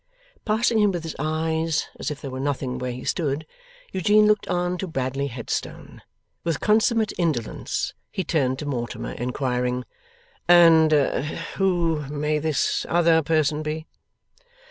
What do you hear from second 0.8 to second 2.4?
with his eyes as if there were